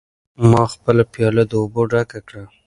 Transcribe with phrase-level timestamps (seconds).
[0.49, 2.43] ما خپله پیاله د اوبو ډکه کړه.